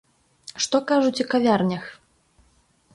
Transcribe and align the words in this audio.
Што 0.65 0.81
кажуць 0.93 1.23
у 1.27 1.27
кавярнях? 1.37 1.83